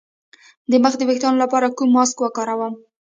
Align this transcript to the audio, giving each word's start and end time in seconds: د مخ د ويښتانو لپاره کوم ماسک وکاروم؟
د 0.71 0.73
مخ 0.83 0.93
د 0.97 1.01
ويښتانو 1.09 1.41
لپاره 1.43 1.73
کوم 1.77 1.89
ماسک 1.95 2.17
وکاروم؟ 2.21 2.73